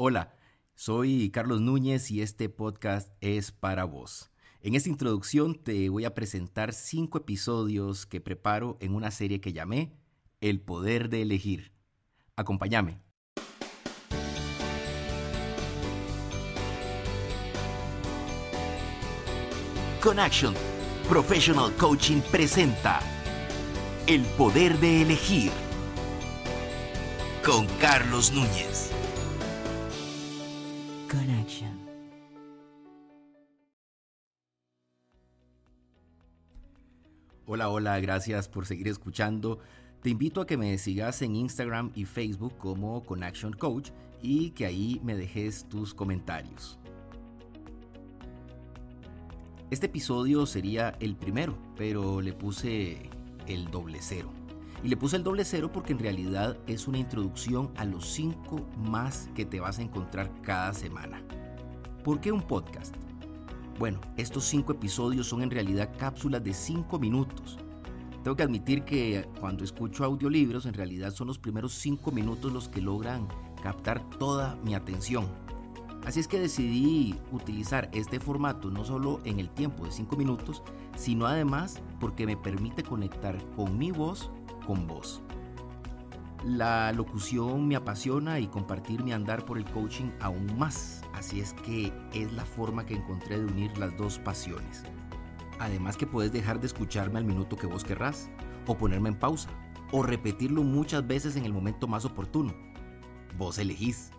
[0.00, 0.32] Hola,
[0.76, 4.30] soy Carlos Núñez y este podcast es para vos.
[4.60, 9.52] En esta introducción te voy a presentar cinco episodios que preparo en una serie que
[9.52, 9.98] llamé
[10.40, 11.72] El Poder de Elegir.
[12.36, 13.00] Acompáñame.
[20.16, 20.54] Action
[21.08, 23.00] Professional Coaching presenta
[24.06, 25.50] El Poder de Elegir
[27.44, 28.92] con Carlos Núñez.
[31.08, 31.70] Connection.
[37.46, 39.58] Hola, hola, gracias por seguir escuchando.
[40.02, 43.90] Te invito a que me sigas en Instagram y Facebook como Connection Coach
[44.20, 46.78] y que ahí me dejes tus comentarios.
[49.70, 53.08] Este episodio sería el primero, pero le puse
[53.46, 54.30] el doble cero.
[54.82, 58.66] Y le puse el doble cero porque en realidad es una introducción a los cinco
[58.76, 61.22] más que te vas a encontrar cada semana.
[62.04, 62.94] ¿Por qué un podcast?
[63.78, 67.58] Bueno, estos cinco episodios son en realidad cápsulas de cinco minutos.
[68.22, 72.68] Tengo que admitir que cuando escucho audiolibros, en realidad son los primeros cinco minutos los
[72.68, 73.28] que logran
[73.62, 75.26] captar toda mi atención.
[76.04, 80.62] Así es que decidí utilizar este formato no solo en el tiempo de cinco minutos,
[80.96, 84.30] sino además porque me permite conectar con mi voz
[84.68, 85.22] con vos.
[86.44, 91.54] La locución me apasiona y compartir mi andar por el coaching aún más, así es
[91.54, 94.84] que es la forma que encontré de unir las dos pasiones.
[95.58, 98.30] Además que puedes dejar de escucharme al minuto que vos querrás,
[98.66, 99.48] o ponerme en pausa,
[99.90, 102.52] o repetirlo muchas veces en el momento más oportuno.
[103.38, 104.10] Vos elegís.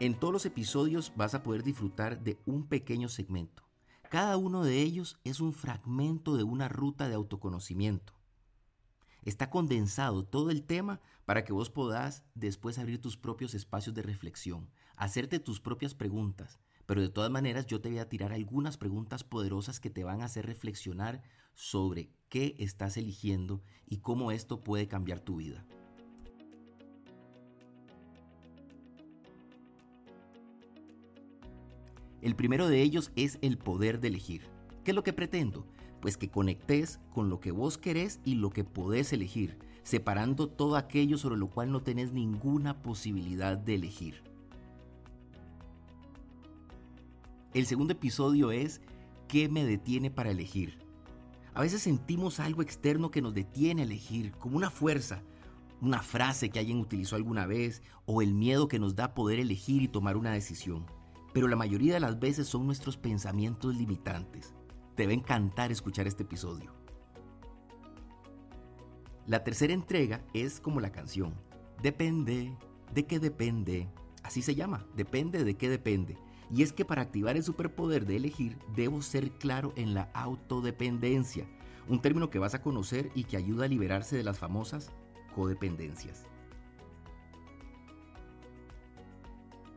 [0.00, 3.62] En todos los episodios vas a poder disfrutar de un pequeño segmento.
[4.08, 8.19] Cada uno de ellos es un fragmento de una ruta de autoconocimiento
[9.24, 14.02] Está condensado todo el tema para que vos podás después abrir tus propios espacios de
[14.02, 16.58] reflexión, hacerte tus propias preguntas.
[16.86, 20.22] Pero de todas maneras yo te voy a tirar algunas preguntas poderosas que te van
[20.22, 21.22] a hacer reflexionar
[21.54, 25.64] sobre qué estás eligiendo y cómo esto puede cambiar tu vida.
[32.22, 34.42] El primero de ellos es el poder de elegir.
[34.84, 35.66] ¿Qué es lo que pretendo?
[36.00, 40.76] Pues que conectes con lo que vos querés y lo que podés elegir, separando todo
[40.76, 44.22] aquello sobre lo cual no tenés ninguna posibilidad de elegir.
[47.52, 48.80] El segundo episodio es
[49.28, 50.78] ¿qué me detiene para elegir?
[51.52, 55.22] A veces sentimos algo externo que nos detiene a elegir, como una fuerza,
[55.80, 59.82] una frase que alguien utilizó alguna vez o el miedo que nos da poder elegir
[59.82, 60.86] y tomar una decisión.
[61.32, 64.54] Pero la mayoría de las veces son nuestros pensamientos limitantes.
[65.00, 66.74] Te va encantar escuchar este episodio.
[69.26, 71.32] La tercera entrega es como la canción.
[71.82, 72.54] Depende,
[72.92, 73.88] de qué depende.
[74.22, 76.18] Así se llama, depende de qué depende.
[76.50, 81.48] Y es que para activar el superpoder de elegir, debo ser claro en la autodependencia,
[81.88, 84.92] un término que vas a conocer y que ayuda a liberarse de las famosas
[85.34, 86.26] codependencias.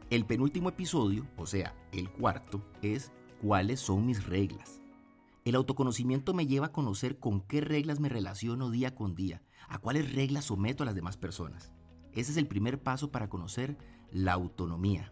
[0.09, 4.82] El penúltimo episodio, o sea, el cuarto, es cuáles son mis reglas.
[5.45, 9.77] El autoconocimiento me lleva a conocer con qué reglas me relaciono día con día, a
[9.77, 11.73] cuáles reglas someto a las demás personas.
[12.13, 13.77] Ese es el primer paso para conocer
[14.09, 15.11] la autonomía.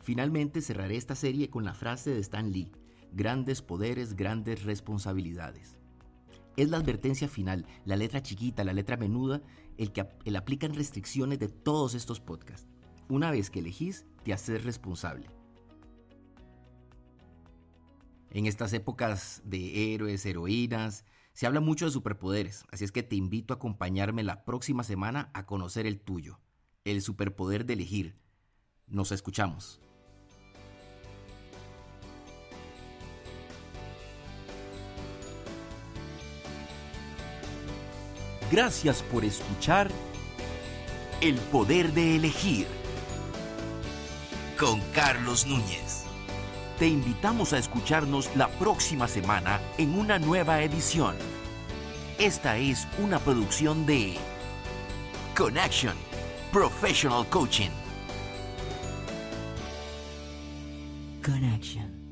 [0.00, 2.72] Finalmente cerraré esta serie con la frase de Stan Lee,
[3.12, 5.78] grandes poderes, grandes responsabilidades.
[6.56, 9.42] Es la advertencia final, la letra chiquita, la letra menuda,
[9.76, 12.66] el que el aplican restricciones de todos estos podcasts.
[13.08, 15.28] Una vez que elegís, te haces responsable.
[18.30, 23.14] En estas épocas de héroes, heroínas, se habla mucho de superpoderes, así es que te
[23.16, 26.40] invito a acompañarme la próxima semana a conocer el tuyo,
[26.84, 28.16] el superpoder de elegir.
[28.86, 29.80] Nos escuchamos.
[38.50, 39.90] Gracias por escuchar
[41.20, 42.66] El Poder de Elegir
[44.56, 46.05] con Carlos Núñez
[46.78, 51.16] te invitamos a escucharnos la próxima semana en una nueva edición.
[52.18, 54.16] Esta es una producción de
[55.36, 55.94] Connection
[56.52, 57.70] Professional Coaching.
[61.22, 62.05] Connection.